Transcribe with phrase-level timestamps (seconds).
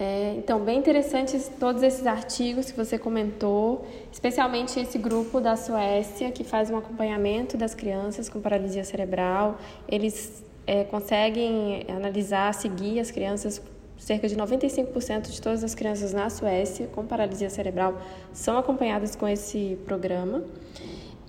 [0.00, 6.32] É, então, bem interessantes todos esses artigos que você comentou, especialmente esse grupo da Suécia
[6.32, 9.58] que faz um acompanhamento das crianças com paralisia cerebral.
[9.86, 13.60] Eles é, conseguem analisar, seguir as crianças.
[13.98, 18.00] Cerca de 95% de todas as crianças na Suécia com paralisia cerebral
[18.32, 20.42] são acompanhadas com esse programa.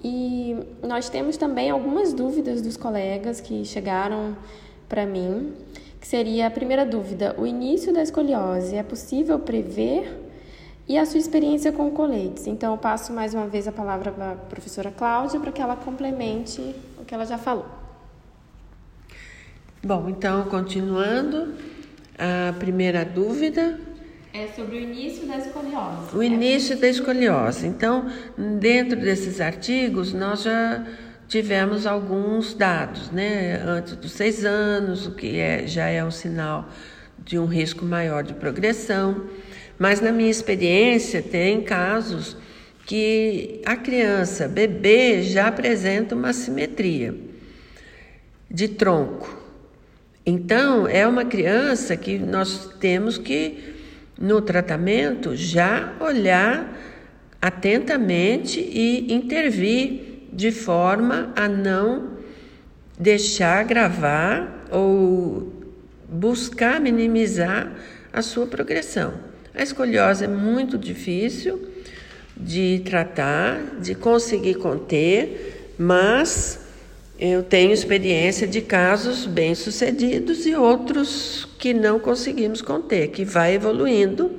[0.01, 4.38] E nós temos também algumas dúvidas dos colegas que chegaram
[4.91, 5.53] para mim
[6.01, 10.27] que seria a primeira dúvida: o início da escoliose é possível prever?
[10.87, 12.47] E a sua experiência com coletes.
[12.47, 15.75] Então, eu passo mais uma vez a palavra para a professora Cláudia para que ela
[15.75, 16.59] complemente
[16.99, 17.65] o que ela já falou.
[19.82, 21.54] Bom, então, continuando,
[22.18, 23.79] a primeira dúvida.
[24.33, 26.18] É sobre o início da escoliose.
[26.18, 27.68] O início é da escoliose.
[27.68, 28.11] Então,
[28.60, 30.85] dentro desses artigos, nós já
[31.31, 33.55] tivemos alguns dados, né?
[33.66, 36.67] Antes dos seis anos, o que é, já é um sinal
[37.23, 39.27] de um risco maior de progressão.
[39.80, 42.35] Mas na minha experiência, tem casos
[42.85, 47.15] que a criança, bebê, já apresenta uma simetria
[48.49, 49.39] de tronco.
[50.25, 53.73] Então, é uma criança que nós temos que,
[54.19, 56.77] no tratamento, já olhar
[57.41, 62.11] atentamente e intervir de forma a não
[62.97, 65.51] deixar gravar ou
[66.07, 67.71] buscar minimizar
[68.13, 69.13] a sua progressão.
[69.53, 71.67] A escoliose é muito difícil
[72.38, 76.59] de tratar, de conseguir conter, mas
[77.19, 84.31] eu tenho experiência de casos bem-sucedidos e outros que não conseguimos conter, que vai evoluindo,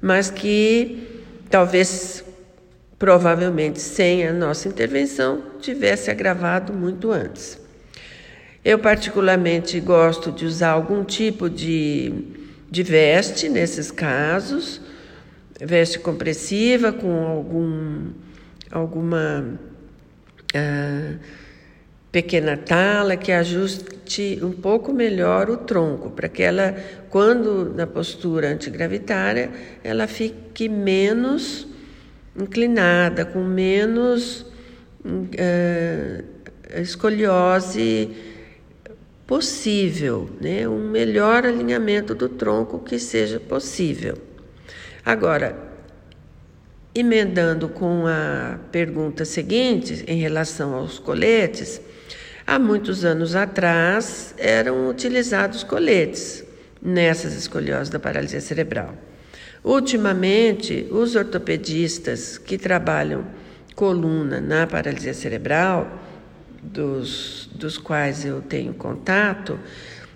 [0.00, 2.24] mas que talvez
[2.98, 7.60] provavelmente sem a nossa intervenção, tivesse agravado muito antes.
[8.64, 12.12] Eu, particularmente, gosto de usar algum tipo de,
[12.70, 14.80] de veste nesses casos,
[15.60, 18.10] veste compressiva com algum,
[18.70, 19.58] alguma
[20.54, 21.14] ah,
[22.10, 26.74] pequena tala que ajuste um pouco melhor o tronco, para que ela,
[27.10, 29.50] quando na postura antigravitária,
[29.84, 31.68] ela fique menos
[32.38, 34.46] inclinada, com menos
[35.04, 36.24] uh,
[36.80, 38.10] escoliose
[39.26, 40.68] possível, né?
[40.68, 44.16] um melhor alinhamento do tronco que seja possível.
[45.04, 45.56] Agora,
[46.94, 51.80] emendando com a pergunta seguinte, em relação aos coletes,
[52.46, 56.44] há muitos anos atrás eram utilizados coletes
[56.80, 58.94] nessas escolioses da paralisia cerebral.
[59.64, 63.24] Ultimamente, os ortopedistas que trabalham
[63.74, 65.90] coluna na paralisia cerebral,
[66.62, 69.58] dos, dos quais eu tenho contato,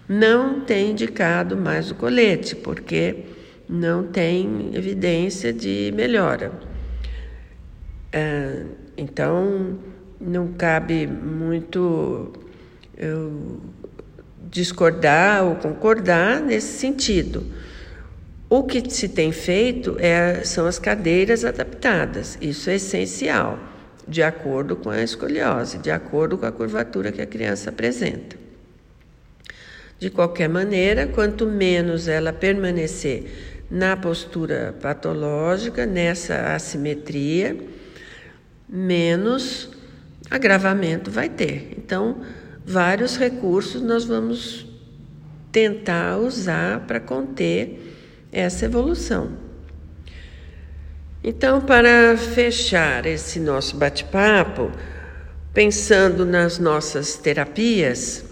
[0.09, 3.25] não têm indicado mais o colete, porque
[3.69, 6.53] não tem evidência de melhora.
[8.13, 8.65] Ah,
[8.97, 9.79] então,
[10.21, 12.33] não cabe muito
[12.97, 13.61] eu
[14.51, 17.45] discordar ou concordar nesse sentido.
[18.53, 23.61] O que se tem feito é, são as cadeiras adaptadas, isso é essencial,
[24.09, 28.37] de acordo com a escoliose, de acordo com a curvatura que a criança apresenta.
[30.01, 37.57] De qualquer maneira, quanto menos ela permanecer na postura patológica, nessa assimetria,
[38.69, 39.71] menos
[40.29, 41.75] agravamento vai ter.
[41.79, 42.21] Então,
[42.67, 44.67] vários recursos nós vamos
[45.53, 47.90] tentar usar para conter
[48.33, 49.33] essa evolução.
[51.23, 54.71] Então, para fechar esse nosso bate-papo,
[55.53, 58.25] pensando nas nossas terapias,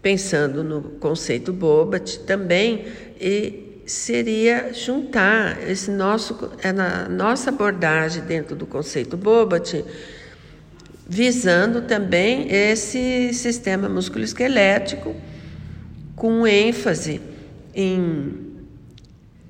[0.00, 2.86] pensando no conceito Bobat também,
[3.20, 9.84] e seria juntar esse nosso, a nossa abordagem dentro do conceito Bobat,
[11.08, 15.16] visando também esse sistema musculoesquelético
[16.14, 17.20] com ênfase
[17.74, 18.45] em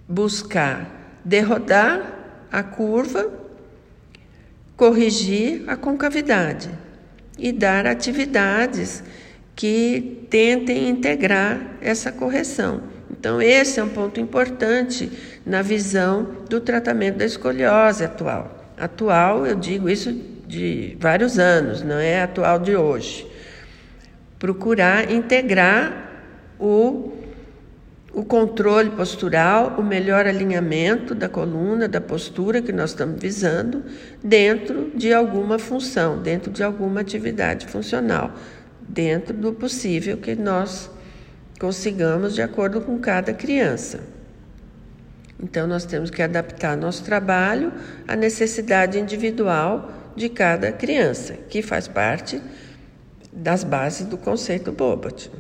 [0.09, 3.31] buscar derrodar a curva,
[4.77, 6.71] corrigir a concavidade
[7.39, 9.03] e dar atividades
[9.55, 12.83] que tentem integrar essa correção.
[13.11, 15.11] Então, esse é um ponto importante
[15.45, 18.75] na visão do tratamento da escoliose atual.
[18.77, 20.13] Atual, eu digo isso
[20.47, 23.27] de vários anos, não é atual de hoje.
[24.39, 26.11] Procurar integrar
[26.59, 27.13] o
[28.17, 33.85] o controle postural, o melhor alinhamento da coluna, da postura que nós estamos visando,
[34.25, 38.33] dentro de alguma função, dentro de alguma atividade funcional,
[38.89, 40.91] dentro do possível que nós
[41.61, 44.01] consigamos de acordo com cada criança.
[45.39, 47.71] Então, nós temos que adaptar nosso trabalho
[48.09, 52.41] à necessidade individual de cada criança, que faz parte
[53.31, 55.31] das bases do conceito Bobat.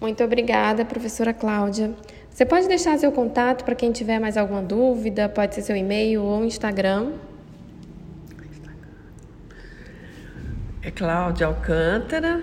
[0.00, 1.92] Muito obrigada, professora Cláudia.
[2.30, 6.22] Você pode deixar seu contato para quem tiver mais alguma dúvida, pode ser seu e-mail
[6.22, 7.12] ou Instagram.
[10.82, 12.42] É Cláudia Alcântara.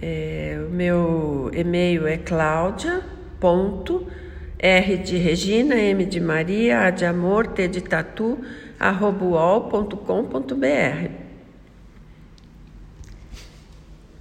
[0.00, 3.02] É, o meu e-mail é cláudia.r
[4.98, 8.38] de Regina, M de Maria, A de Amor, T de Tatu,
[8.78, 9.24] arroba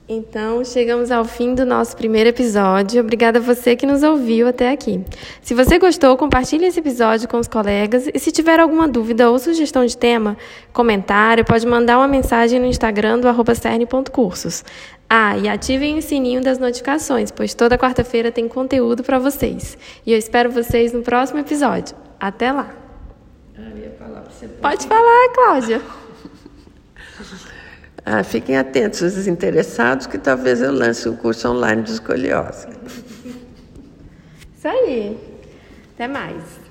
[0.07, 3.01] Então, chegamos ao fim do nosso primeiro episódio.
[3.01, 5.01] Obrigada a você que nos ouviu até aqui.
[5.41, 9.39] Se você gostou, compartilhe esse episódio com os colegas e se tiver alguma dúvida ou
[9.39, 10.37] sugestão de tema,
[10.73, 14.65] comentário, pode mandar uma mensagem no Instagram do arroba cerne.cursos.
[15.09, 19.77] Ah, e ativem o sininho das notificações, pois toda quarta-feira tem conteúdo para vocês.
[20.05, 21.95] E eu espero vocês no próximo episódio.
[22.19, 22.83] Até lá!
[24.43, 24.47] você.
[24.47, 25.81] Pode falar, Cláudia.
[28.05, 32.67] Ah, fiquem atentos, os interessados, que talvez eu lance um curso online de escoliose.
[34.57, 35.17] Isso aí.
[35.93, 36.62] Até mais.